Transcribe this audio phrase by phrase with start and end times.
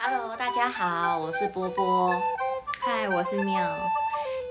[0.00, 2.14] Hello，大家好，我是波波。
[2.78, 3.68] 嗨，我是妙。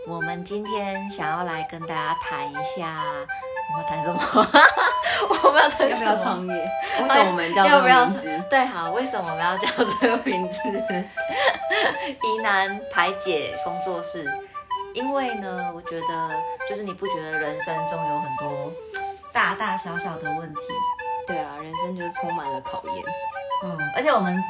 [0.06, 3.02] 我们今天想要来跟大家谈一下，
[3.72, 4.20] 我们谈什么？
[5.42, 6.54] 我们要谈要不要创业？
[6.54, 8.44] 为什么我们叫这要不要个名字？
[8.50, 9.68] 对，好，为什么我们要叫
[10.02, 10.60] 这个名字？
[12.24, 14.30] 疑难排解工作室。
[14.94, 16.30] 因为呢，我觉得
[16.68, 18.74] 就是你不觉得人生中有很多
[19.32, 20.60] 大大小小的问题，
[21.26, 23.06] 对啊，人生就是充满了考验。
[23.64, 24.44] 嗯，而且我们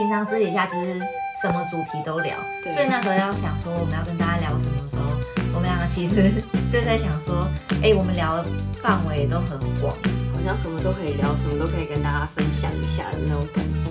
[0.00, 0.98] 平常私底下就是
[1.42, 5.02] 什么主题都聊，所以那时候要想说我们要跟大家聊什么时候，
[5.52, 7.46] 我们两个其实就在想说，
[7.82, 8.46] 哎、我们聊的
[8.80, 9.94] 范围都很广，
[10.32, 13.90] 好像什么都可以聊，什么都可以跟大家分享一下的那种感觉。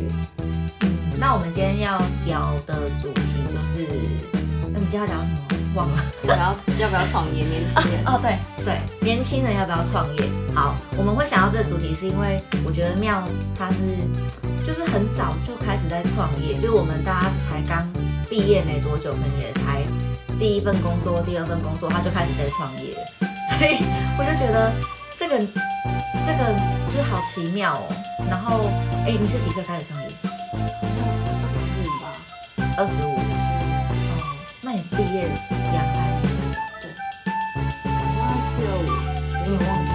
[0.82, 3.22] 嗯，那我们今天要聊的主题
[3.54, 3.86] 就是，
[4.90, 5.38] 们今天要聊什么？
[5.76, 6.04] 忘了。
[6.26, 7.46] 要不要要不要创业？
[7.46, 10.24] 年轻人哦，对对，年轻人要不要创业？
[10.56, 13.24] 好，我们会想到这个主题，是因为我觉得妙
[13.56, 13.78] 他是
[14.66, 17.88] 就是很早就开始在创业，就是我们大家才刚
[18.28, 19.84] 毕业没多久，可能也才
[20.40, 23.06] 第一份工作、第二份工作，他就开始在创业了，
[23.58, 23.78] 所以
[24.18, 24.74] 我就觉得
[25.18, 25.38] 这个
[26.26, 26.52] 这个
[26.90, 27.86] 就是好奇妙哦。
[28.28, 28.66] 然后，
[29.06, 30.10] 哎，你是几岁开始创业？
[30.18, 32.06] 二十五吧？
[32.78, 33.39] 二十五。
[34.72, 35.26] 那你毕业
[35.72, 36.22] 两三年。
[36.80, 36.86] 对
[38.22, 38.86] 好像四二五，
[39.50, 39.90] 有点忘记，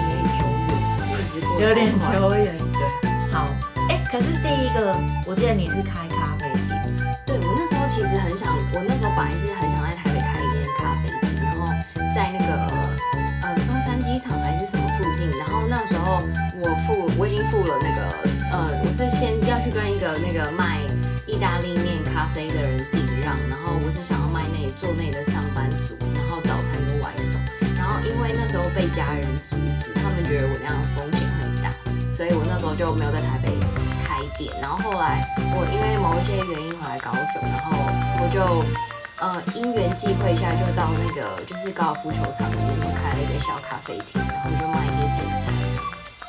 [1.63, 2.59] 有点久远，有点久远。
[2.73, 2.83] 对。
[3.31, 3.47] 好，
[3.87, 6.67] 哎、可是第一个，我记得你是开咖啡厅，
[7.25, 11.71] 对我那时候其实很想，我那时候本来是很想在台北开一间咖啡厅，然后
[12.13, 12.51] 在那个
[13.47, 16.19] 呃松山机场还是什么附近，然后那时候
[16.59, 18.11] 我付我已经付了那个
[18.51, 20.79] 呃，我是先要去跟一个那个卖
[21.25, 22.83] 意大利面咖啡的人
[23.25, 27.41] 让，然后我是想要卖那做那的上班族，然后早餐就外送，
[27.73, 31.73] 然后因为那时候被家人阻止，他们觉得我那样风险很大，
[32.13, 33.49] 所以我那时候就没有在台北
[34.05, 34.53] 开店。
[34.61, 35.25] 然后后来
[35.57, 37.73] 我因为某一些原因回来高雄，然后
[38.21, 38.37] 我就
[39.17, 45.49] 呃因缘际会下就到那个就是高尔夫球场里面就开了一个小咖啡厅，然后就卖一些简餐，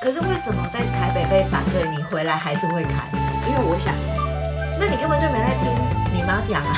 [0.00, 3.04] 可是为什么在台北被反对，你回来还是会开？
[3.44, 3.92] 因为我想，
[4.80, 5.76] 那你根本就没在听
[6.26, 6.74] 你要讲啊，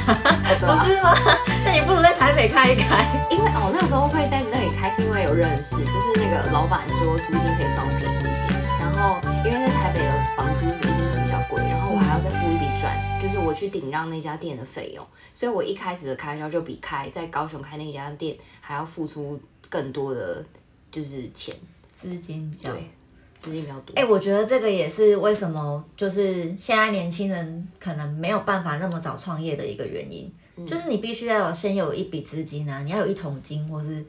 [0.61, 1.17] 不不是吗？
[1.65, 3.09] 那你不如在台北开一开。
[3.31, 12.93] 因为哦那时候会在那里开，是因为有认识，就是那个老板说租金可以稍微便宜一点，然后因为在台北的房租是一定是比较贵，然后我还要再付一笔转，
[13.23, 20.45] 就是我去顶让那家店的费用，所以我一开始的开销就比开在高雄开那家店还要付出更多的
[20.91, 21.57] 就是钱，
[21.91, 22.71] 资金比较。
[22.71, 22.91] 对，
[23.39, 23.95] 资金比较多。
[23.95, 30.31] 哎、我觉得这个也是为什么就是现在年轻人可能没有办法那么早创业的一个原因，
[30.67, 34.05] 就是你必须要有先有一笔资金啊，你要有一桶金，或是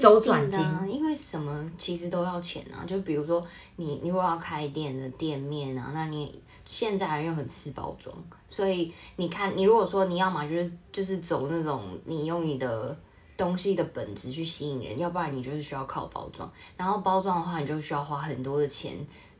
[0.00, 2.86] 周转金啊因为什么其实都要钱啊。
[2.86, 3.44] 就比如说
[3.76, 8.16] 你你如果要开店的店面啊，那你现在人又很吃包装，
[8.48, 12.96] 所以你看你如果说你要么就是就是走那种你用你的
[13.36, 16.50] 东西的本质去吸引人，要不然你就是需要靠包装。
[16.76, 18.94] 然后包装的话，你就需要花很多的钱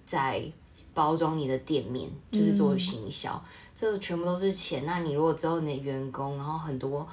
[0.05, 0.43] 在
[0.95, 3.43] 包装你的店面，就是做行销，
[3.75, 4.85] 这全部都是钱。
[4.85, 7.07] 那你如果只有你的员工，然后很多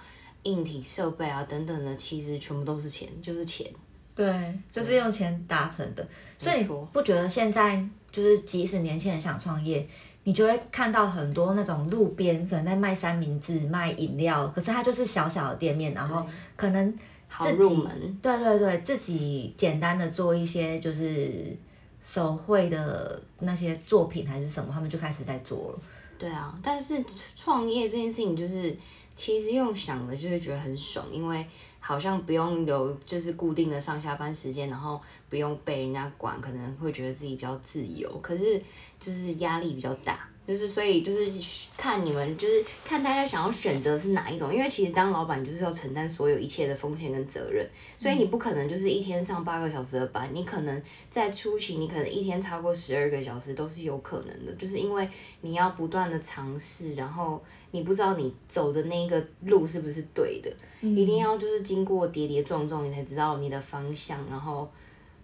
[0.44, 3.70] 硬体设备啊等等的，其实全部都是钱，就是钱。
[4.16, 6.06] 对，就是用钱达成的。
[6.38, 9.88] 所以你不觉得现在就是即使年轻人想创业，
[10.24, 16.26] 你就会看到很多那种路边可能在卖三明治、卖饮料，可是它就是小小的店面，然后
[16.56, 16.94] 可能
[17.28, 17.88] 好自己。
[18.22, 21.58] 对对对，自己简单的做一些就是
[22.04, 25.80] 手绘的那些作品还是什么，他们就开始在做了。
[26.20, 27.04] 对啊，但是
[27.36, 28.76] 创业这件事情，就是
[29.20, 31.46] 其实用想的，就是觉得很爽，因为
[31.82, 38.10] 好像不用有就是固定的上下班时间，然后不用被人家管，可能会觉得自己比较自由。
[38.22, 38.64] 可是
[38.98, 41.30] 就是压力比较大，就是所以就是
[41.78, 47.64] 看你们，就是看大家想要选择是哪一种，因为其实当老板就是要承担所有一切的风险跟责任，
[47.96, 55.08] 所以你不可能就是一天上八个小时的班，你可能在初期你可能一天超过十二个小时都是有可能的，就是因为
[55.42, 57.40] 你要不断的尝试，然后
[57.70, 60.52] 你不知道你走的那个路是不是对的，
[60.82, 64.68] 一定要就是经过跌跌撞撞，你才知道你的方向，然后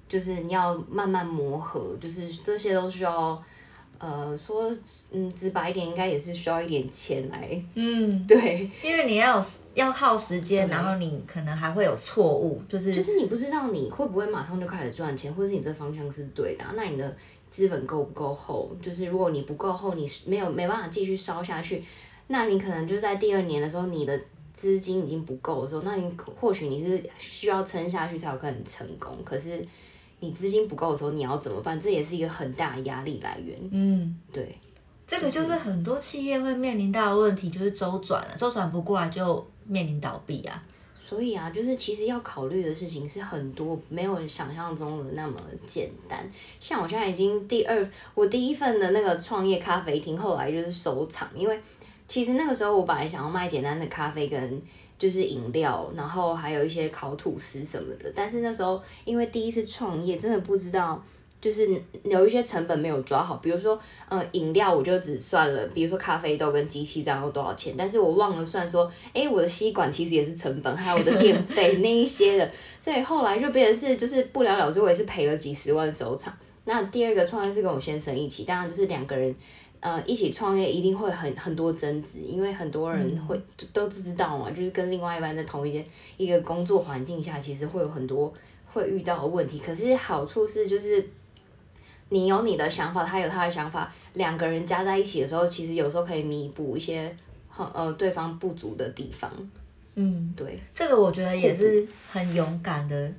[0.08, 3.44] 就是你要慢慢磨合，就是这些都需要。
[3.98, 4.72] 呃，说
[5.12, 9.44] 嗯直白一点，应该也是需要一点钱来，嗯，对，因为你要
[9.74, 17.16] 要耗时间，然后你可能还会有错误，就是就是你不知道你会不会马上就开始赚钱，或者是你这方向是对的啊、那你的
[17.50, 18.76] 资本够不够厚？
[18.82, 21.84] 就是如果你不够厚，你是没有没办法继续烧下去，
[22.28, 24.20] 那你可能就在第二年的时候，你的
[24.54, 29.18] 资金已经不够的时候，那你或许你是需要撑下去才有可能成功。
[29.24, 29.66] 可是
[30.26, 31.80] 你资金不够的时候，你要怎么办？
[31.80, 33.58] 这也是一个很大的压力来源。
[33.72, 34.58] 嗯，对，
[35.06, 40.62] 这个就是很多企业会面临到的问题，就是周转啊，周转不过来就面临倒闭啊。
[41.08, 46.28] 所以啊，就是其实要考虑的事情是很多，没有想象中的那么简单。
[46.60, 51.62] 像我现在已经第二，我第一份的那个创业咖啡厅，后来就是收场，因为
[52.08, 54.60] 其实那个时候我本来想要卖简单的咖啡跟
[54.98, 61.02] 就是饮料，然后还有一些烤吐司什么的，但是那时候因为第一次创业，真的不知道。
[61.42, 61.70] 就是
[62.04, 76.36] 有一些成本没有抓好，比如说，呃，饮料我就只算了，比如说咖啡豆跟机器这样要多少钱，但是我忘了算说，哎，我的吸管其实也是成本，还有我的电 费那一些的，所以后来就变成是就是不了了之，我也是赔了几十万收场。
[76.64, 79.36] 那第二个创业是跟我先生一起，当然就是两个人，
[79.86, 83.40] 呃，一起创业一定会很很多争执，因为很多人会
[83.72, 85.86] 都知道嘛，就是跟另外一半在同一间
[86.18, 88.34] 一个工作环境下，其实会有很多
[88.74, 89.60] 会遇到的问题。
[89.60, 91.08] 可是好处是就是。
[92.10, 97.14] 你有你的想法，他有他的想法，两个人加在一起的时候，其实有时候可以弥补一些
[97.50, 99.28] 很呃对方不足的地方。
[99.96, 103.12] 嗯，对，这个我觉得也是很勇敢的，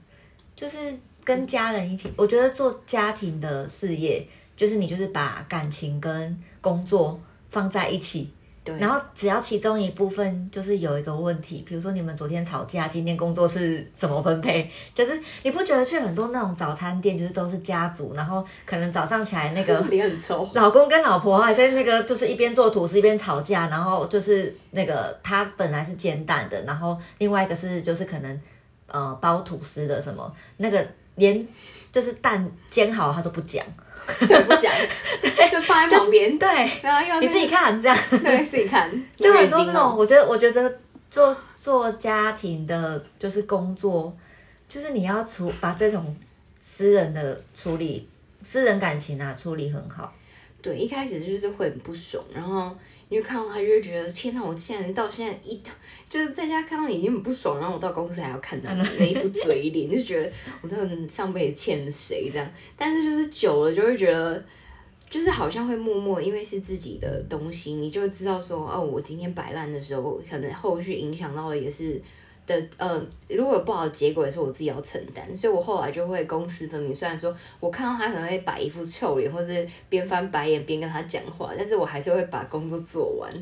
[0.55, 0.79] 就是
[1.25, 2.09] 跟家人一起。
[2.17, 4.25] 我觉得做家庭的事业，
[4.57, 8.29] 就是你就是把感情跟工作放在一起。
[8.65, 14.69] 对然后只要其中一部分就是有一个问题，比如说你们昨天吵架，今天工作是怎么分配？
[14.93, 19.87] 就是你不觉得去很多那种早餐店，就是都是家族，然后可能早上起来那个
[20.55, 28.41] 老公跟老婆还在那个就是一边做吐司一边吵架，然后就是那个他本来是煎蛋的，然后另外一个是就是可能
[28.89, 30.85] 呃包吐司的什么那个
[31.15, 31.47] 连
[31.97, 33.65] 就是蛋煎好他都不讲。
[34.07, 34.71] 不讲，
[35.51, 36.39] 就放在旁边。
[36.39, 36.47] 对，
[36.83, 37.97] 然后你自己看这样。
[38.23, 38.91] 对，自己看。
[39.17, 40.79] 就很多这种，我觉得，我觉得
[41.11, 44.15] 做做家庭的，就是工作，
[44.69, 46.15] 就是你要处把这种
[46.61, 48.07] 私人的处理、
[48.43, 50.13] 私人感情啊处理很好。
[50.61, 52.77] 对，一开始就是会很不爽，然后。
[53.09, 54.43] 你就看到他，就会觉得天哪！
[54.43, 55.61] 我现在到现在一
[56.11, 62.51] 就是在家看到你已经很不爽，然后我到公司还要看到你那一副嘴脸，就觉得我这个上辈子欠了谁这样。
[62.77, 64.45] 但是就是久了就会觉得，
[65.09, 72.03] 就是好像会默默，因为是自己的东西，你就知道说，哦，我今天摆烂的时候，可能后续影响到的也是。
[72.47, 76.95] 的呃，如果有不好的结果，也是我自己要承担，所以我后来就会公私分明。
[76.95, 83.33] 虽然说我看到他可能会摆一副臭脸，或是边翻白眼边跟他讲话，但是我还是会把工作做完。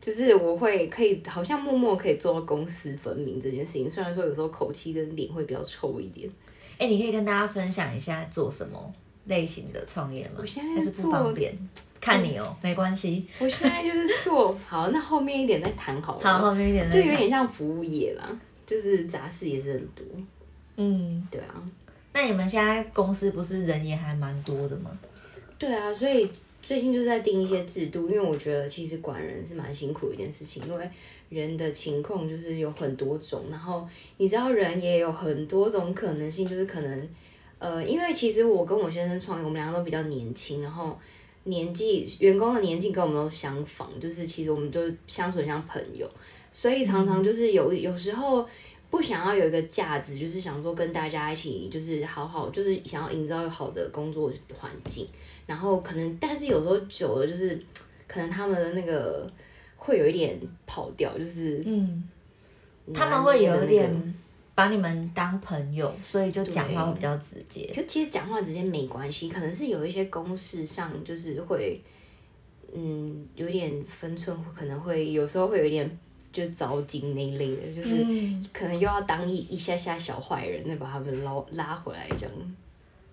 [0.00, 3.90] 就是我会可以好像默默可以做到公私分明这件事情。
[3.90, 6.30] 虽然说有时候口气跟脸会比较臭一点。
[6.78, 8.80] 哎，你可以跟大家分享一下做什么
[9.24, 10.34] 类型的创业吗？
[10.38, 11.52] 我现在是不方便，
[12.00, 13.26] 看你哦，没关系。
[13.40, 16.22] 我现在就是做好，那后面一点再谈好了。
[16.22, 18.24] 好，后面一点就有点像服务业啦。
[18.68, 20.04] 就是杂事也是很多，
[20.76, 21.70] 嗯，对啊。
[22.12, 24.90] 那你们现在公司不是人也还蛮多的吗？
[25.58, 26.30] 对啊，所以
[26.62, 30.90] 最近就在定一些制度，因为我觉得其实管人是蛮辛苦的一件事情，因为
[31.30, 33.88] 人的情况就是有很多种，然后
[34.18, 37.08] 你知道人也有很多种可能性，就是可能
[37.58, 40.98] 呃，因为其实我跟我先生创业，我们两个都比较年轻，然后
[41.44, 46.10] 年纪员工的年纪跟我们都相仿，就是其实我们就相处很像朋友。
[46.50, 48.48] 所以常常就是有有时候
[48.90, 55.06] 不想要有一个架子，就是想说跟大家一起，就是好好，就是想要营造一个好的工作环境。
[55.46, 57.58] 然后可能，但是有时候久了，就是
[58.06, 59.30] 可能他们的那个
[59.76, 62.08] 会有一点跑掉，就是嗯，
[62.92, 64.14] 他们会有点
[64.54, 67.66] 把你们当朋友，所以就讲话会比较直接。
[67.68, 71.80] 可是其实讲话直接没关系，可能是有一些公事上就是会，
[72.74, 75.98] 嗯，有点分寸，可能会有时候会有一点。
[76.32, 77.96] 就糟金那一类的，就是
[78.52, 82.34] 可能又要当一一下下小坏人，再把他们捞拉回来这样。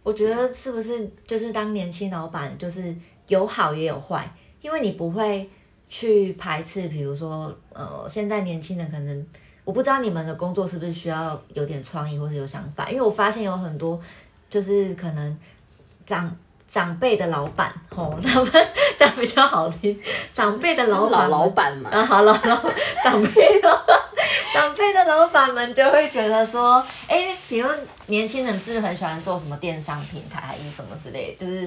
[0.03, 2.95] 我觉得是不是就是当年轻老板，就是
[3.27, 4.31] 有好也有坏，
[4.61, 5.49] 因为你不会
[5.89, 9.27] 去排斥，比如说呃，现在年轻人可能
[9.63, 13.99] 我不知道你们的工作是不是需要有点创意或是有想法，因为我发现有很多
[14.49, 15.37] 就是可能
[16.05, 16.35] 长。
[16.75, 18.51] 长辈的老板，吼， 他们
[18.97, 19.97] 这样比较好听。
[20.33, 22.37] 长辈的老板，老板嘛，啊，好了，
[23.01, 23.85] 长辈的
[24.53, 27.69] 长辈的老板们就会觉得说，哎，比如
[28.07, 31.65] 年轻人是不是很喜欢做什么电商平台还是什么之类，就是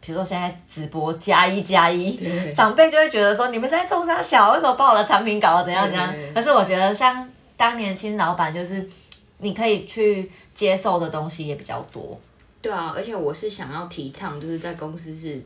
[0.00, 2.18] 比如说现在直播加一加一，
[2.56, 6.10] 长辈就会觉得说，你们在冲啥小，为什么把我的产品搞得怎样怎样？
[6.34, 8.88] 可是我觉得像当年轻老板，就是
[9.36, 12.18] 你可以去接受的东西也比较多。
[12.62, 15.42] 对啊，而且我是想要提倡，就是在公司是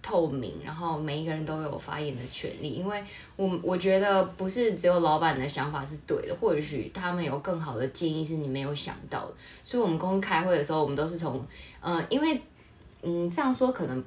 [0.00, 2.70] 透明，然后每一个人都有发言的权利。
[2.70, 9.34] 因为我我觉得不是只有老板的想法是对的，或许他们有更好的建议是你没有想到的。
[9.64, 11.44] 所以，我们公司开会的时候，我们都是从，
[11.82, 12.40] 嗯，因为，
[13.02, 14.04] 嗯，这样说可能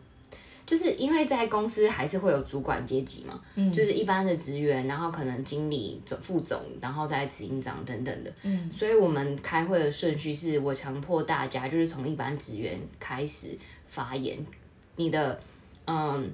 [0.66, 8.32] 就是因为在公司还是会有主管阶级嘛，嗯就是一般的职员，然后可能经理、总副总，然后再执行长等等的。
[8.44, 13.58] 嗯，所以我们开会的顺序是我强迫大家就是从一般职员开始
[13.90, 14.38] 发言，
[14.96, 15.38] 你的
[15.86, 16.32] 嗯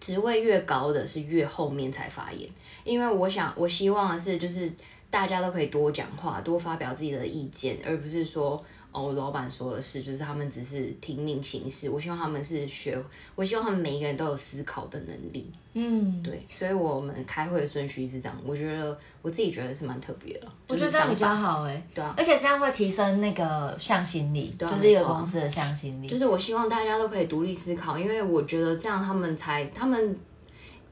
[0.00, 2.48] 职位越高的是越后面才发言，
[2.82, 4.72] 因为我想我希望的是就是
[5.10, 8.64] 大家都可以多讲话，多发表自己的意见，而不是说。
[8.92, 11.88] 哦，老板说的是，就是他们只是听命行事。
[11.88, 12.98] 我希望他们是学，
[13.34, 15.50] 我希望他们每一个人都有思考的能力。
[15.74, 18.36] 嗯，对，所以我们开会的顺序是这样。
[18.44, 26.08] 我觉得我自己觉得是蛮特别的，我觉得这样比较好哎、对啊，而且这样会提升那个向心力，对啊就是一个公司的向心力。
[26.08, 30.18] 就是我希望大家都可以独立思考，因为我觉得这样他们才他们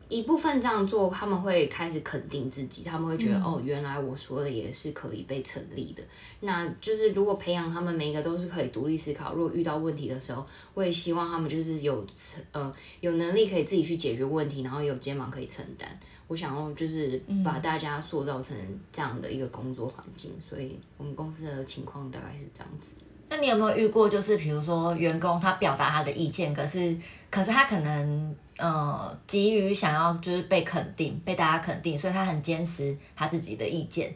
[0.08, 6.02] 一部分这样做，他们会开始肯定自己，他们会觉得、嗯哦，原来我说的也是可以被成立的。
[6.40, 12.06] 那就是如果培养他们每一个都是可以独立思考，如果遇到问题的时候，我也希望他们就是有
[12.52, 15.88] 呃有能力可以自己去解决问题，然后有肩膀可以承担。
[16.26, 18.56] 我想要就是把大家塑造成
[18.92, 22.88] 这样的一个工作环境，所以我们公司的情况大概是这样子。
[23.30, 26.96] 那你有没有遇过，就是比如说员工他表达他的意见，可是
[27.30, 34.14] 可是他可能呃急于想要就是被肯定，被大家肯定，所以他很坚持他自己的意见。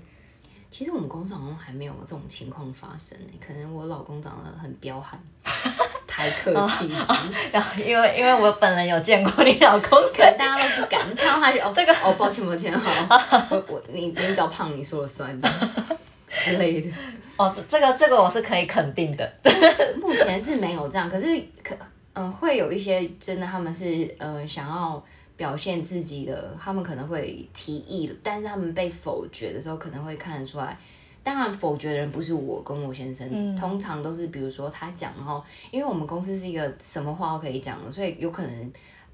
[0.70, 5.20] 其实我们公司好像还没有这种情况发生呢，可能我老公长得很彪悍，
[6.06, 7.12] 太客气质，
[7.52, 13.18] 然后因为因为我本人有见过你老公可能大家都不敢看到他就哦， 这个哦，抱歉抱歉，好，
[13.50, 15.38] 我我你你只要胖，你说了算
[16.42, 16.90] 之类的。
[17.38, 19.32] 哦，这这个这个我是可以肯定的。
[20.00, 21.26] 目前是没有这样，可是
[21.62, 21.74] 可
[22.14, 25.02] 嗯、会有一些真的他们是呃想要
[25.34, 30.76] 表现自己的，他们可能会提议，但是他们被否决的时候，可能会看得出来。
[31.24, 38.72] 当然，否决的人不是我跟我先生，通常都是比如说他讲，然后因为我们公司是一个什么话都可以讲的，所以有可能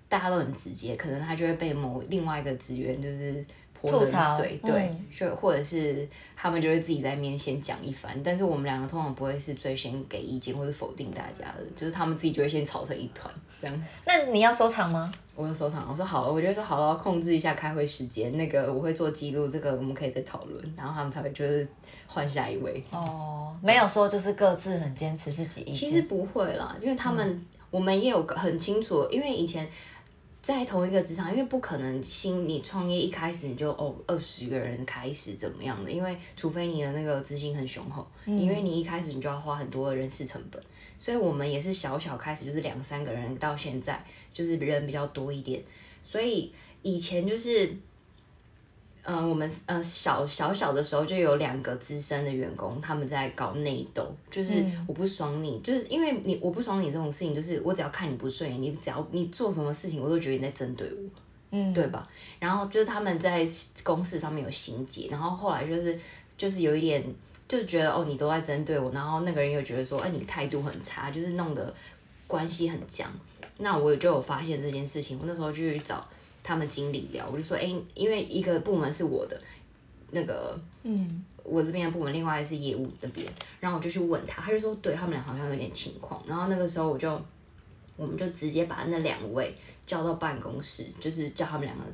[0.08, 3.44] 大家都很直接，可能他就会被某另外一个职员就是
[3.80, 13.84] 泼冷吐槽水，对嗯，就或者是他们就会自己在面先讲一番，但是我们两个通常不会是最先给意见或者否定大家的，就是他们自己就会先吵成一团这样。
[14.06, 15.12] 那你要收场吗？
[15.34, 21.66] 我要收场，我说好了，我觉得说好了，控制一下开会时间，那个我会做记录，这个我们可以再讨论，然后他们才会就是
[22.08, 22.82] 换下一位。
[22.90, 25.74] 哦，没有说就是各自很坚持自己意见。
[25.74, 29.68] 其实不会啦，因为他们、我们也有个很清楚，因为以前
[30.40, 40.62] 在同一个职场，因为不可能新你创业一开始你就哦二十个人开始怎么样的，因为除非你的那个资金很雄厚，因为你一开始你就要花很多的人事成本，
[40.98, 44.02] 所以我们也是小小开始就是两三个人，到现在
[44.32, 45.62] 就是人比较多一点，
[46.02, 46.52] 所以
[46.82, 47.76] 以前就是。
[49.10, 60.98] 嗯、我们呃小小小的时候就有两个资深的员工，他们在搞内斗，就是我不爽你，就是因为你我不爽你这种事情，就是我只要看你不顺眼，你只要你做什么事情，我都觉得你在针对我，
[61.52, 62.06] 嗯，对吧？
[62.38, 63.48] 然后就是他们在
[63.82, 65.98] 公事上面有心结，然后后来就是
[66.36, 67.02] 就是有一点
[67.48, 71.72] 就是觉得哦你都在针对我，然后那个人又觉得说哎你态度很差，就是弄得
[72.26, 73.10] 关系很僵。
[73.56, 76.06] 那我就有发现这件事情，我那时候就去找
[76.48, 79.38] 他们经理聊，我就说哎，因为一个部门是我的，
[80.12, 87.20] 那个嗯，我这边的部门，另外是业务这边，然后我就去问他，他就说对他们俩好像有点情况，然后那个时候我就
[87.96, 91.84] 我们就直接把那两位叫到办公室，就是叫他们两个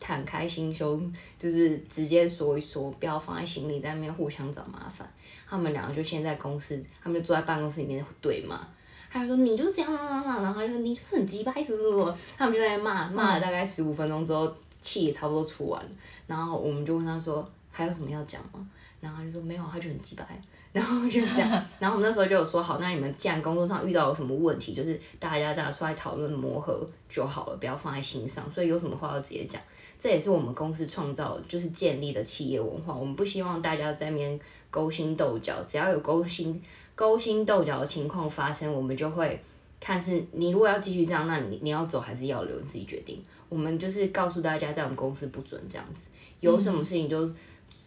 [0.00, 5.08] 坦开心胸，就是直接说一说，不要放在心里，在那边互相找麻烦。
[5.48, 8.66] 他们两个就先在公司，他们就坐在办公室里面对骂。
[9.14, 15.88] 他就说你就是这样啊啊啊，然后他就说你就是很鸡巴，什么什么什么，他们就在那骂骂了大概十五分钟之后，气也差不多出完了，
[16.26, 18.66] 然后我们就问他说还有什么要讲吗？
[19.00, 20.26] 然后他就说没有，他就很鸡巴。
[20.72, 28.50] 然后就是这样， 然后我们那时候就有说好，那你们既然工作上遇到有什么问题，就是大家大家出来讨论磨合就好了，不要放在心上。
[28.50, 29.62] 所以有什么话要直接讲，
[29.96, 32.92] 这也是我们公司创造就是建立的企业文化。
[32.92, 34.36] 我们不希望大家在面
[34.68, 36.60] 勾心斗角，只要有勾心
[36.94, 39.40] 勾心斗角的情况发生，我们就会
[39.80, 43.22] 看是你如果要继续这样，那你你要走还是要留，你自己决定。
[43.48, 46.00] 我们就是告诉大家，在我们公司不准这样子，
[46.40, 47.30] 有什么事情就。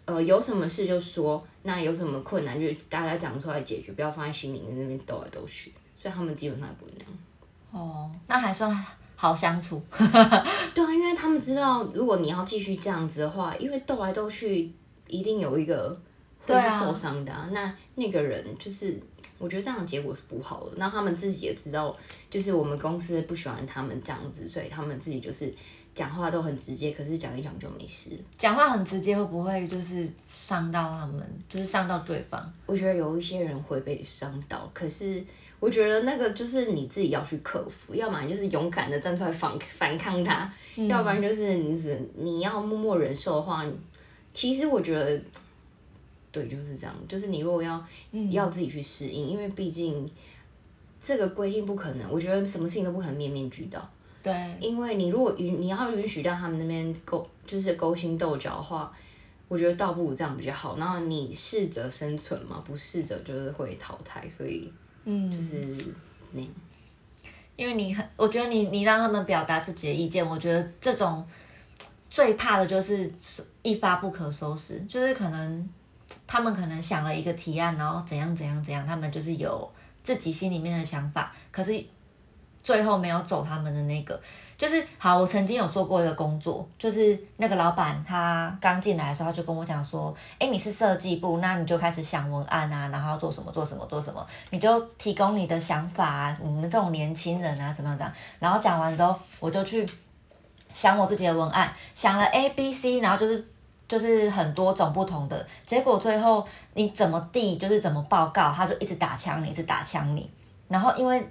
[0.06, 5.74] 呃，有什么事就说，那有什么困难就大家讲出来解决，不要放在心里面那边斗来斗去。
[6.02, 7.14] 所以他们基本上也不会那样。
[7.72, 8.74] 哦，那还算
[9.18, 9.84] 好相处。
[9.92, 14.72] 对啊，因为他们知道，如果你要继续这样子的话，因为斗来斗去，
[15.10, 16.00] 一定有一个
[16.54, 17.50] 会对啊是受伤的、啊。
[17.52, 19.00] 那那个人就是，
[19.38, 20.76] 我觉得这样的结果是不好的。
[20.78, 21.96] 那他们自己也知道，
[22.30, 25.54] 就是我们公司不喜欢他们这样子，所以他们自己就是
[25.96, 28.12] 讲话都很直接，可是讲一讲就没事。
[28.38, 32.42] 讲话很直接，会不会就是伤到他们，就是伤到对方？
[32.66, 35.24] 我觉得有一些人会被伤到，可是
[35.60, 40.54] 我觉得那个就是你自己要去克服，要么你就是勇敢的站出来反反抗他，
[40.88, 43.66] 要不然就是你只你要默默忍受的话，
[44.36, 45.20] 其实我觉得，
[46.38, 47.84] 对，就是这样，就是你如果要、
[48.30, 50.10] 要自己去适应，因为毕竟
[51.02, 53.90] 这个规定不可能，我觉得什么事情都不可能面面俱到。
[54.22, 58.92] 对，因为你如果允你要允许让他们那边勾就是勾心斗角的话，
[59.48, 60.78] 我觉得倒不如这样比较好。
[60.78, 64.70] 然后你适者生存嘛，不适者就是会淘汰，所以
[65.06, 65.58] 嗯，就是
[66.34, 66.50] 那样。
[67.56, 71.26] 因为你很，我觉得你你让他们表达自己的意见，我觉得这种
[72.10, 73.12] 最怕的就是
[73.64, 75.70] 一发不可收拾，就是可能
[76.26, 79.72] 他们可能想了一个提案，然后怎样怎样怎样，他们就是有
[80.04, 81.84] 自己心里面的想法，可是
[82.62, 84.20] 最后没有走他们的那个。
[84.58, 99.88] 就是好，我曾经有做过一个工作，就是那个老板他刚进来的时候，他就跟我讲说，哎，你是设计部，那你就开始想文案啊，然后做什么做什么做什么，你就提供你的想法啊，你们这种年轻人啊，怎么样讲，然后讲完之后，我就去
[100.74, 103.48] 想我自己的文案，想了 A B C，然后就是
[103.88, 110.30] 就是很多种不同的，结果最后你怎么递，就是怎么报告，他就一直打枪你，一直打枪你，
[110.68, 111.28] 然后因为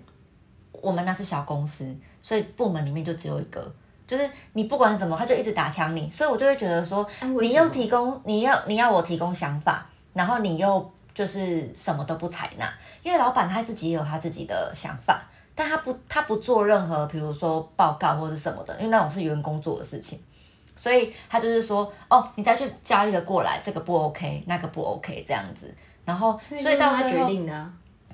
[0.73, 1.95] 我们那是小公司。
[2.23, 3.73] 所以部门里面就只有一个，
[4.05, 7.09] 就是你不管怎么，他就一直打枪你，所以我就会觉得说，
[7.41, 12.69] 你又提供，你要你要我提供想法，然后你又就是什么都不采纳，
[13.05, 15.23] 因为老板他自己也有他自己的想法，
[15.55, 20.21] 但他不他不做任何，比如说报告或者什么的，因为那种是员工做的事情，
[20.77, 27.29] 所以他就是说，哦，你再去加一个过来，这个不 OK，那个不 OK 这样子，然后所以到最后，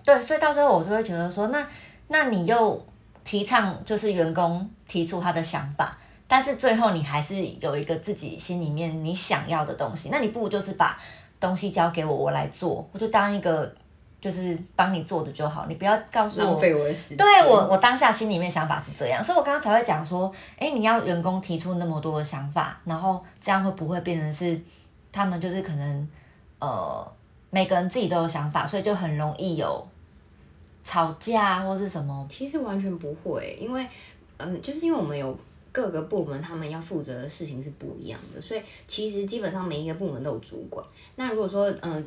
[0.02, 1.66] 对，所以到最后我就会觉得说，那
[2.08, 2.82] 那你又。
[3.24, 10.98] 提倡就是员工提出他的想法，但是最后你还是有一个自己心里面你想要的东西，那你不如就是把
[11.38, 13.72] 东西交给我，我来做，我就当一个
[14.22, 17.18] 就是帮你做的就好，你不要告诉我浪费我的时间。
[17.18, 24.58] 对我，我当下心里面想法是这样，所以我刚刚才会讲说，哎，你要员工提出那么多的想法，然后这样会不会变成是
[25.12, 26.08] 他们就是可能
[26.58, 27.06] 呃
[27.50, 29.86] 每个人自己都有想法，所以就很容易有。
[30.84, 32.26] 吵架或是什么？
[32.28, 33.86] 其实完全不会，因为，
[34.38, 35.38] 嗯，就是因为我们有
[35.70, 40.84] 各个部门，他们要负责的事情是不一样的，所以其实基本上每一个部门都有主管。
[41.14, 42.04] 那如果说，嗯，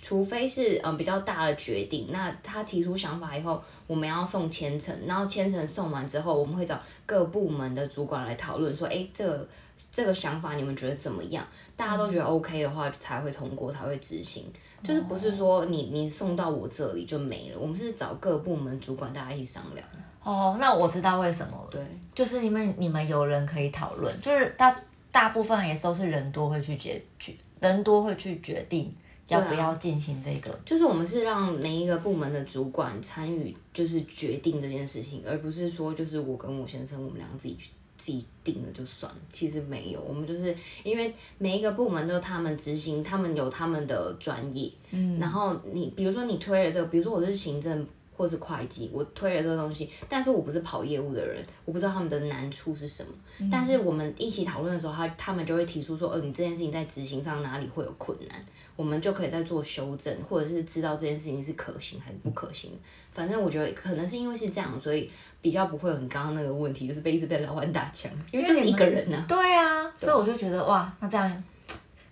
[0.00, 9.48] 除非是嗯比较大的决定，那他提出想法以后，我们要送千层，然后千层送完之后，我们会找各部门的主管来讨论，说，哎，这个
[9.90, 11.46] 这个想法你们觉得怎么样？
[11.76, 14.44] 大家都觉得 OK 的话，才会通过，才会执行。
[14.82, 19.86] 就是不是说你你送到我这里就没了，我们是找各部门主管大家一起商量。
[20.22, 21.68] 哦，那我知道为什么了。
[21.70, 21.80] 对，
[22.14, 24.74] 就是因为你们有人可以讨论，就是大
[25.10, 28.94] 大部分也都是人多会去决决，人多会去决定
[29.28, 30.58] 要不要进行这个。
[30.64, 37.70] 就是我们是让每一个部门的主管参与，就是决定这件事情，而不是说就是我跟我先生我们两个自己去。
[37.98, 47.86] 自己定了就算，其实没有，我们就是因为每一个部门都他们执行，他们有他们的专业，嗯，然后你比如说你推了这个，比如说我是行政
[48.16, 53.12] 或是会计，我推了这个东西，但是我不是跑业务的人，我不知道他们的难处是什么，
[53.50, 62.72] 但是我们一起讨论的时候，他他们就会提出说，哦，你这件事情在执行上哪里会有困难，我们就可以再做修正，或者是知道这件事情是可行还是不可行，
[63.12, 65.10] 反正我觉得可能是因为是这样，所以。
[65.42, 69.24] 比较不会有你刚刚那个问题，就是被一直被老板打枪，因为就是一个人呢。
[69.28, 71.44] 对啊，所以我就觉得哇，那这样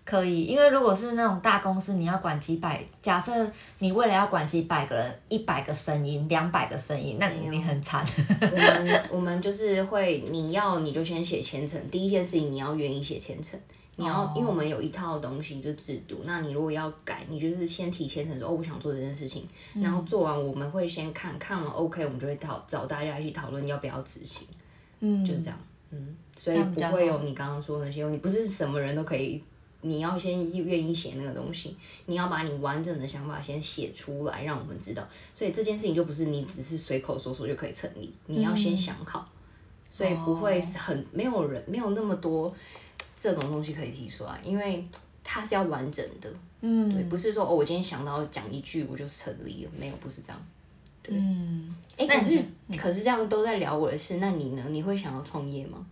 [0.04, 0.44] 可以。
[0.44, 3.32] 因为如果是那种大公司，你要管几百，假设
[3.78, 8.04] 你未来要管几百个人，一百个声音，两百个声音，那你很惨。
[8.40, 13.58] 我们 我们就是会，你要你就先写前程，第一件事情你要愿意写前程。
[13.96, 19.46] 你要，因为我们有一套东西就制度，那你如果要改，你就是先提前程说，哦，我想做这件事情，
[19.80, 24.48] 然后做完我们会先看看完 OK，我们就会讨找大家一起讨论要不要执行，
[24.98, 25.56] 嗯，就这样，
[25.92, 29.40] 嗯，所以不会有你刚刚说那些，你不是什么人都可以，
[29.84, 39.30] 你要先愿意写那个东西，你要把你完整的想法先写出来，让我们知道，所以这件事情就不是你只是随口说说就可以成立，你要先想好，
[39.88, 42.54] 所以不会很没有人没有那么多。
[43.16, 44.84] 这种东西可以提出来，因为
[45.22, 46.28] 它是要完整的，
[46.62, 50.46] 嗯，对，不是说哦，我今天想到讲一句我就成立了，没有，不是这样，
[51.00, 52.44] 对，嗯，哎，可是
[52.76, 54.64] 可是这样都在聊我的事，那你呢？
[54.68, 55.86] 你会想要创业吗？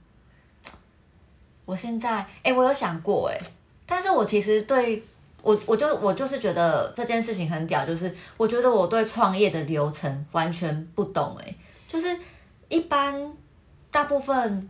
[1.65, 3.39] 我现在，哎，我有想过，哎，
[3.87, 5.03] 但是我其实对
[5.43, 11.55] 我，我就我就是觉得这件事情很屌，就是我觉得我对创业的流程完全不懂，哎，
[11.89, 12.17] 就是
[12.69, 13.33] 一般
[13.91, 14.69] 大部分。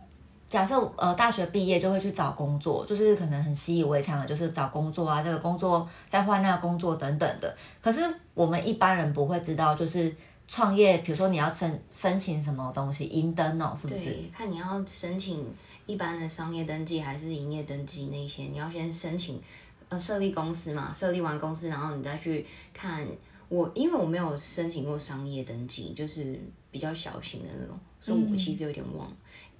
[0.49, 7.51] 假设呃大学毕业就会去找工作，就是可能很习以为常的，就是找工作啊，这个工作再换那个工作等等的。
[7.81, 8.01] 可是
[8.35, 10.15] 我们一般人不会知道，就是
[10.47, 14.05] 创业，比如说你要申申请什么东西，银灯哦，是不是？
[14.05, 15.43] 对，看你要申请
[15.85, 19.41] 一般的商业登记还是营业登记那些，你要先申请
[19.89, 23.05] 呃设立公司嘛，设立完公司，然后你再去看
[23.49, 26.39] 我，因为我没有申请过商业登记，就是
[26.71, 29.15] 比较小型的那种，所以我其实有点忘了。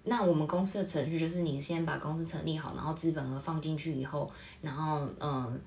[0.06, 4.30] 那我们公司的程序就是你先把公司成立好，然后资本额放进去以后，
[4.62, 5.62] 然后嗯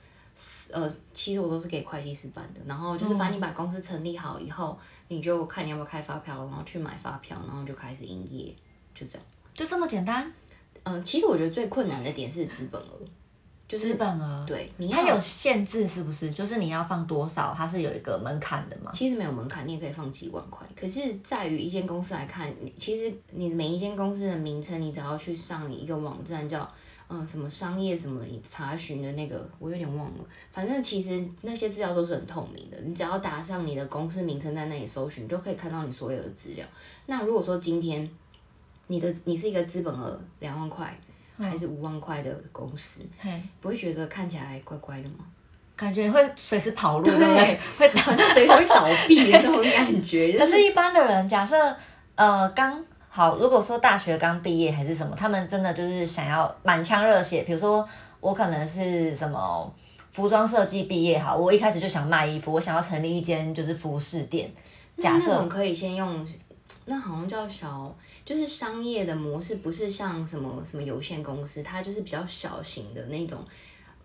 [0.71, 8.55] 呃，其实我都是给会计师办的，然后就是反正你把公司成立好以后，你就看你要不要开发票，然后去买发票，然后就开始营业，
[8.95, 9.27] 就这样。
[9.55, 10.31] 就这么简单？
[10.89, 13.01] 嗯，其实我觉得最困难的点是资本额，
[13.67, 16.31] 就是资本额，对，你它有限制是不是？
[16.31, 18.93] 就是你要放多少，它是有一个门槛的嘛？
[18.95, 20.65] 其实没有门槛，你也可以放几万块。
[20.77, 26.73] 可是在于一间公司来看，你其实你每一间公司的名称，你只要去上一个网站叫
[27.09, 30.25] 嗯什么商业什么查询的那个，我有点忘了。
[30.53, 36.65] 反正其实那些资料都是很透明的，你只要打上你的公司名称在那里搜寻，就可以看到你所有的资料。
[37.07, 38.09] 那如果说今天
[38.87, 40.97] 你的你是一个资本额两万块
[41.39, 45.25] 还是五万块的公司，嘿，不会觉得看起来怪怪的吗？
[45.77, 47.61] 感觉会随时跑路，对不对？
[47.77, 50.33] 会好像随时会倒闭的那种感觉。
[50.41, 51.55] 可是，一般的人，假设
[52.15, 57.43] 呃刚好，如果说大学刚毕业还是什么，他们真的就是想要满腔热血。
[57.43, 57.87] 比如说，
[58.21, 59.71] 我可能是什么
[60.13, 64.51] 服装设计毕业，好，我一开始就想卖衣服，我想要成立一间就是服饰店。
[64.97, 66.27] 假那那设可以先用，
[66.87, 67.95] 那好像叫小，
[68.25, 73.45] 就是商业的模式，不是像什么什么有限公司，它就是比较小型的那种。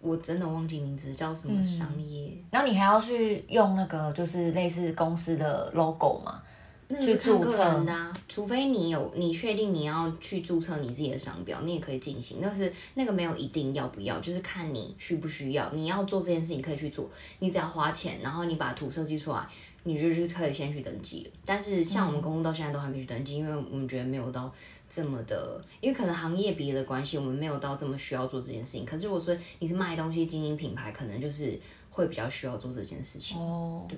[0.03, 6.41] 我真的忘记名字叫什么商业，然后你还要去用那个就是类似公司的 logo 嘛？
[6.89, 12.39] 去那个看个注册人的、啊，除非你有你确定你要去注册你自己的商标，你也可以进行。
[12.41, 15.71] 但是那个没有一定要不要，就是看你需不需要。
[15.71, 19.47] 你要做这件事情可以去做，你只要花钱，然后你把图设计出来，
[19.83, 21.31] 你就是可以先去登记了。
[21.45, 24.53] 但是像我们公司到现在都还没去登记，因为我们觉得没有到
[24.89, 28.85] 这么的，因为可能行业别的关系，我们没有到这么需要做这件事情。
[28.85, 33.39] 可是如果说你是卖东西经营品牌，可能就是会比较需要做这件事情。
[33.39, 33.97] 哦，对。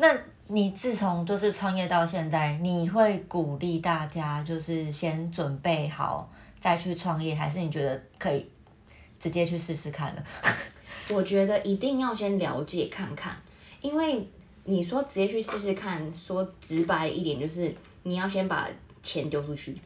[0.00, 8.48] 那你自从就是创业到现在，你会鼓励大家就是先准备好再去创业，还是你觉得可以
[9.18, 10.22] 直接去试试看呢？
[11.10, 13.36] 我觉得一定要先了解看看，
[13.80, 14.26] 因为
[14.64, 18.68] 你说直接去试试看，说直白一点就是你要先把
[19.02, 19.76] 钱丢出去。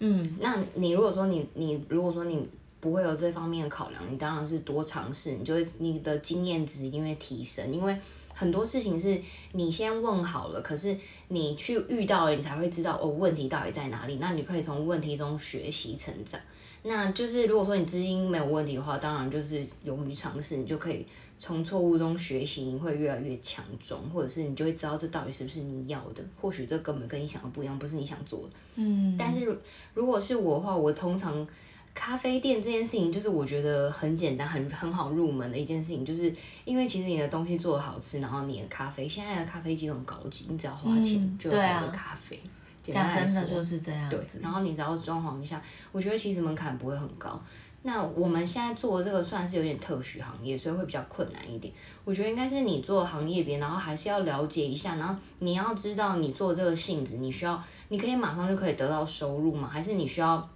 [0.00, 2.46] 嗯，那你如果说你你如果说你
[2.80, 7.96] 不会有这方面的考量，你当然是多尝试，你就会你的经验值一定会提升，因为
[8.32, 9.20] 很多事情是
[9.52, 16.40] 你先问好了，可是你去遇到了，你才会知道哦问题到底在哪里，那你可以从问题中学习成长。
[16.84, 21.04] 那就是如果说你资金没有问题的话，当然就是勇于尝试，你就可以
[21.38, 26.22] 从错误中学习，你会越来越强壮，或者是你就会知道这到底是不是你要的。
[26.40, 28.50] 或许这根本跟你想的不一样，不是你想做的。
[28.74, 29.56] 嗯，但是如
[29.94, 31.46] 如果是我的话，我通常
[31.94, 42.40] 咖啡店这件事情，就是我觉得很简单、很很好入门的一件事情，就是因为其实你的东西做的好吃，然后你的咖啡，现在的咖啡机都很高级，你只要花钱嗯就有对啊好的咖啡。
[42.82, 44.40] 简单来说真的就是这样对子，。
[44.42, 47.38] 然后你只要装潢一下，我觉得其实门槛不会很高。
[47.82, 51.72] 那我们现在做的这个算是有点特许行业，所以会比较困难一点。
[52.04, 59.68] 我觉得应该是你做行业别，然后还是要了解一下，然后你要知道你做这个性质，你需要，你可以马上就可以得到收入吗？
[59.72, 60.46] 还是你需要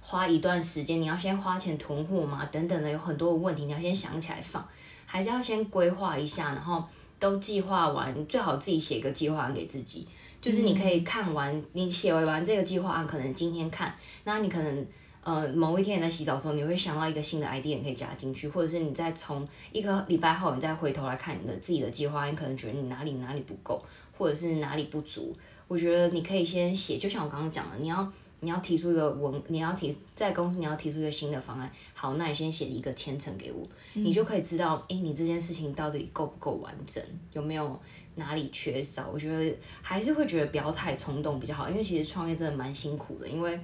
[0.00, 1.00] 花一段时间？
[1.00, 2.44] 你要先花钱囤货吗？
[2.52, 4.64] 等等的，有很多的问题，你要先想起来放，
[5.06, 6.84] 还是要先规划一下，然后
[7.18, 10.06] 都计划完，最好自己写一个计划案给自己。
[10.40, 14.86] 就是你可以看完，你写完这个计划案，可能今天看，那你可能
[15.26, 23.82] 呃某一天你在洗澡的时候，你会想到一个新的 idea 可以加进去，或者是你再从一个礼拜后，你再回头来看你的自己的计划，你可能觉得你哪里哪里不够，
[24.16, 25.36] 或者是哪里不足。
[25.66, 28.08] 我觉得你可以先写，就像我刚刚讲的，你要
[28.38, 37.76] 你要提出一个文，你要提在公司你要提出一个新的方案，好，那你先写一个千层给我，你就可以知道，诶，你这件事情到底够不够完整，有没有
[38.14, 39.10] 哪里缺少？
[39.12, 43.58] 我觉得还是会觉得不要太冲动比较好，因为其实创业真的蛮辛苦的，因为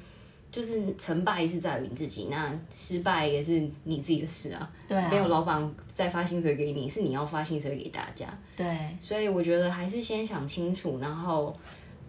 [0.53, 8.27] 就是成败是在于你自己，那失败也是你自己的事啊，对啊，没有老板再发薪水给你，是你要发薪水给大家。
[8.55, 11.57] 对，所以我觉得还是先想清楚，然后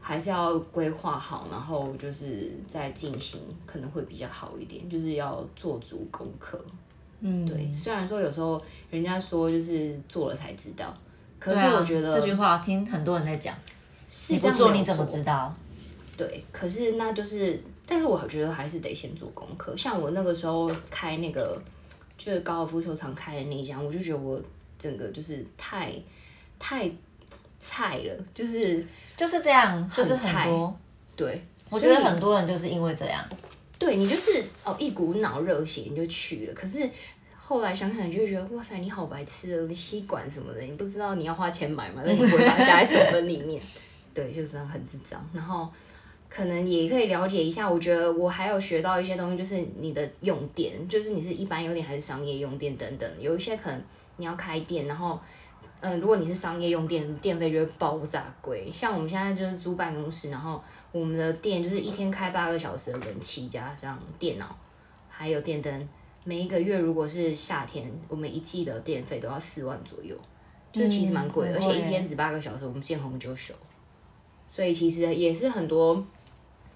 [0.01, 4.89] 还是要规划好，然后就是再进行，可能会比较好一点。
[4.89, 6.63] 就是要做足功课。
[7.21, 10.93] 嗯，对，虽然说有时候人家说就是做了才知道，
[11.39, 13.55] 可是我觉得这句话听很多人在讲，
[14.27, 15.23] 你不做你怎么知？
[15.23, 15.55] 道？
[16.17, 19.75] 对，可是那就是，但是我觉得还是得先做功课。
[19.75, 21.61] 像我那个时候开那个
[22.17, 24.41] 就是高尔夫球场开的那一家，我就觉得我
[24.79, 25.93] 整个就是太
[26.57, 26.89] 太
[27.59, 28.85] 菜了，就是
[29.17, 30.79] 就是这样，就是很多。
[31.15, 33.23] 对，我觉得很多人就是因为这样，
[33.77, 36.89] 对你就是哦一股脑热血你就去了，可是
[37.37, 43.61] 后来想想你就会觉得哇塞你好白痴哦，你吸管什么的你不知道你要花钱买嘛，那你不会把它加在成本里面，
[44.13, 45.23] 对，就是这样很智障。
[45.33, 45.71] 然后
[46.33, 53.79] 可能也可以了解一下，我觉得我还有学到一些东西，就是你的用电，就是你是一般用电还是商业用电等等，有一些可能
[54.17, 55.19] 你要开店，然后。
[55.85, 58.71] 嗯，如果你是商业用电，电费就会爆炸贵。
[58.73, 64.55] 像我们现在就是租办公室，然后我们的电就是一天开八个小时的冷气加上电脑，
[65.09, 65.89] 还有电灯，
[66.23, 70.15] 每一个月如果是夏天，我们一季的电费都要四万左右，
[70.71, 73.53] 就其实蛮贵的，而且一天只八个小时，我们见红就休，
[74.49, 76.01] 所以其实也是很多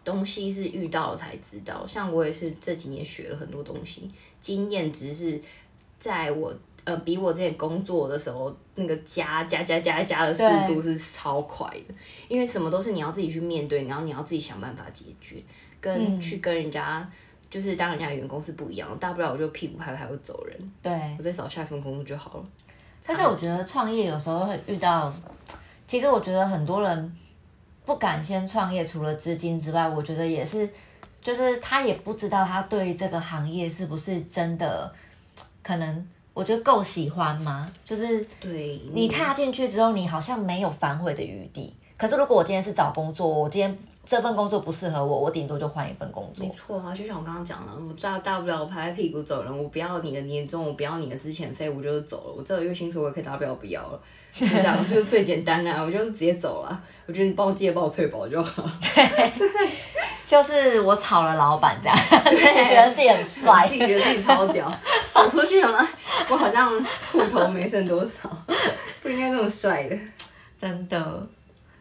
[0.08, 1.86] 东西是遇到了才知道。
[1.86, 5.40] 像我也是这几年学了很多东西，经验值是
[6.00, 6.54] 在我。
[6.88, 11.94] 呃，比我之前工作的时候，那个加加加加加的速度是超快的，
[12.30, 15.44] 因为什么都是你要自己去面对，然后你要自己想办法解决，
[15.82, 17.06] 跟去跟人家，
[17.50, 20.94] 就是当人家的员工是不一样的，大不了我就屁股拍拍我走人，对。
[21.18, 22.46] 我再找下一份工作就好了。
[23.06, 25.14] 但是我觉得创业有时候会遇到，
[25.86, 27.18] 其实我觉得很多人
[27.88, 30.70] 不敢先创业，除了资金之外，我觉得也是，
[31.22, 34.94] 就是他也不知道他对这个行业是不是真的，
[35.64, 37.72] 可能我觉得够喜欢吗？
[37.86, 41.74] 就是对你踏进去之后，你好像没有反悔的余地。
[41.98, 46.52] 可是如果我今天是找工作，我今天这份工作不适合我，我顶多就换一份工作没。
[46.54, 52.34] 错啊，就像我刚刚讲了，我大大不了我拍拍屁股走人，我不要你的年终，我不要你的资遣费，我就是走了。
[52.38, 54.00] 我这个月薪水我也可以大不了不要了，
[54.32, 56.84] 就这样， 就是最简单的、啊，我就是直接走了。
[57.08, 58.64] 我觉得你帮我记得帮我退保就好。
[60.28, 63.74] 就是我炒了老板这样，自己觉得自己很帅自。
[63.76, 64.72] 己觉得自己超屌，
[65.14, 65.88] 走出去了吗，
[66.30, 66.70] 我好像
[67.12, 68.30] 户头没剩多少，
[69.02, 69.98] 不应该这么帅的。
[70.60, 71.28] 真的，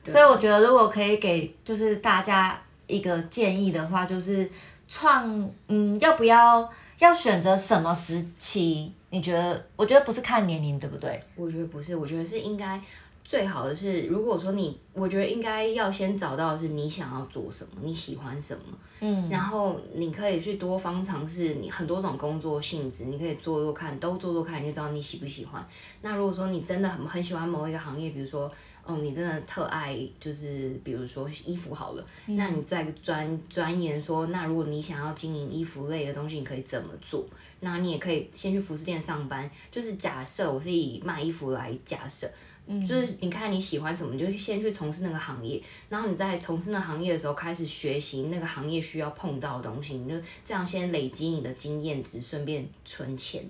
[0.06, 4.48] 所以我觉得如果可以给就是大家一个建议的话，就是
[4.86, 8.92] 创嗯要不要要选择什么时期？
[9.10, 9.66] 你觉得？
[9.76, 11.20] 我觉得不是看年龄，对不对？
[11.34, 12.80] 我觉得不是，我觉得是应该
[13.24, 25.66] 最好的是，如果说你，我觉得应该要先找到的是你想要做什么，你喜欢什么，嗯，然后你可以去多方尝试你很多种工作性质，你可以做做看，都做做看，你就知道你喜不喜欢。
[26.02, 28.50] 那如果说你真的很很喜欢某一个行业，比如说。
[28.86, 37.26] 哦，你真的特爱，就是比如说衣服好了，那你再专钻研说，那如果你想要经营衣服类的东西，你可以怎么做？
[37.60, 42.30] 那你也可以先去服饰店上班，就是假设我是以卖衣服来假设，
[42.66, 53.42] 嗯就是你看你喜欢什么，你就先去从事那个行业，然后你在从事那个行业的时候开始学习那个行业需要碰到的东西，你就这样先累积你的经验值，顺便存钱。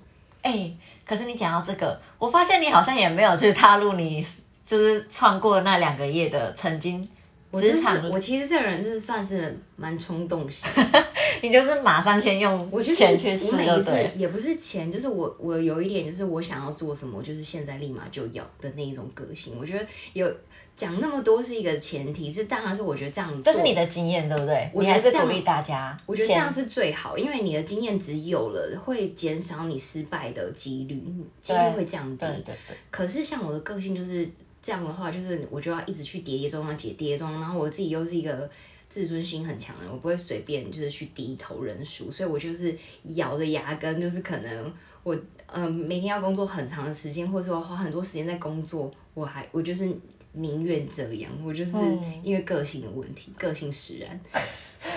[0.42, 0.72] 哎、
[1.04, 4.24] 可是你讲到这个，我发现你好像也没有去踏入你
[4.66, 7.08] 就是创过那两个月的曾经
[7.52, 10.68] 职场，我其实这个人是算是蛮冲动型，
[11.40, 13.96] 你就是马上先用我觉得钱去试，我每一次？
[14.16, 19.54] 也不是钱，就是我我有一点就是我想要做什么，就是现在立马就要的那一种个性。
[19.58, 20.30] 我觉得有
[20.74, 24.68] 讲那么多是一个前提，是当然是我觉得这样做，这是你的经验，对不对？
[24.74, 31.02] 我还是鼓励大家，我觉得这样是最好，因为你的经验值有了，会减少你失败的几率，
[31.40, 32.28] 几率会降低对。
[32.44, 34.28] 对对，可是像我的个性就是
[34.66, 38.50] 这样的话，就是我就要一直去跌跌撞撞、跌跌撞撞，然后我自己又是一个
[38.88, 42.76] 自尊心很强的人，我不会随便就是去低头认输，所以我就是
[43.14, 44.72] 咬着牙根，就是可能
[45.04, 45.14] 我
[45.52, 49.88] 嗯、呃每天要工作很长的时间，或者说花很多时间在工作，我还我就是
[50.32, 54.20] 宁愿这样，我就是嗯因为个性的问题，个性使然。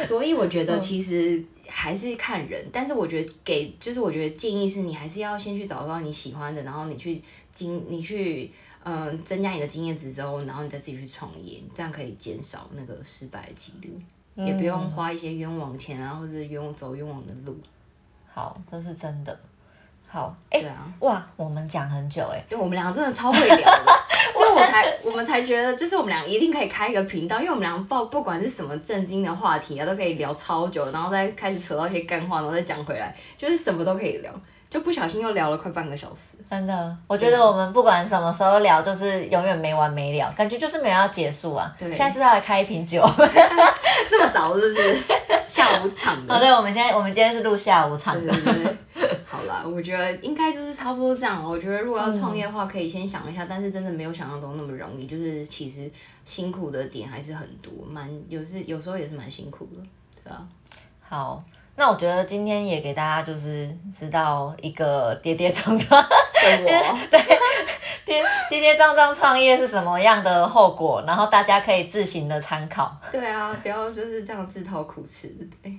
[0.07, 8.51] 所以我觉得其实还是看人，但是我觉得给就是我觉得建议是你还是要先去找到你喜欢的，然后你去经你去
[8.83, 13.93] 嗯、呃增加你的经验值之后，然后你再自己去创业，这样可以减少那个失败的几率，
[14.35, 17.57] 也不用花一些冤枉钱啊，或者是冤枉走冤枉的路。
[18.31, 19.37] 好，这是真的。
[20.11, 23.93] 好，哎、对啊，哇，我们讲很久哎、对我们两个真的超会聊的，
[24.33, 34.33] 所以我才我们才觉得，就是我们俩一定可以开一个频道，因为我们俩不不管是什么正经的话题啊，都可以聊超久，然后再开始扯到一些干话，然后再讲回来，就是什么都可以聊，
[34.69, 36.21] 就不小心又聊了快半个小时。
[36.49, 41.75] 真的，我觉得我们不管什么时候聊，就是永远没完没了，感觉就是没有要结束啊。
[41.77, 43.03] 对现在是不是要来开一瓶酒？
[44.09, 44.97] 这么早是不是？
[45.47, 46.33] 下午场的。
[46.33, 48.31] 哦，对，我们现在我们今天是录下午场的。
[48.31, 51.43] 对对对，好啦，我觉得应该就是差不多这样。
[51.43, 55.07] 我觉得如果要创业的话，可以先想一下，但是真的没有想象中那么容易。
[55.07, 55.89] 就是其实
[56.25, 59.81] 辛苦的点还是很多，蛮有时有时候也是蛮辛苦的，
[60.23, 60.47] 对啊。
[61.01, 61.43] 好，
[61.79, 66.09] 那我觉得今天也给大家就是知道一个 跌跌撞撞的，
[66.61, 66.99] 我。
[68.05, 72.93] 跌跌跌撞撞创业是什么样的后果，然后大家可以自行的参考。
[73.09, 75.29] 对啊，不要就是这样自讨苦吃，
[75.63, 75.73] 对，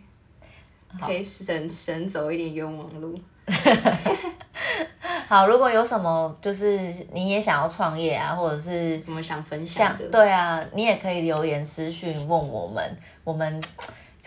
[0.99, 3.21] 可以省省走一点冤枉路。
[5.29, 6.79] 好，如果有什么就是
[7.13, 12.97] 你也想要创业啊，或者是什么想分享的，对啊，你也可以留言私讯问我们。
[13.23, 13.63] 我们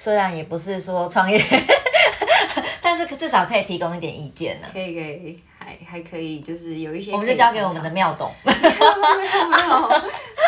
[0.03, 1.41] 虽然也不是说创业，
[2.83, 4.67] 但是至少可以提供一点意见呢。
[4.73, 8.29] 可以，可以，还还可以，就是有一些，我们就交给我们的妙董。
[8.43, 8.59] 没有，
[9.49, 10.01] 没有。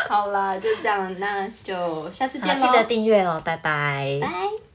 [0.10, 4.20] 好啦，就这样，那就下次见喽记得订阅哦，拜拜。
[4.22, 4.75] 拜。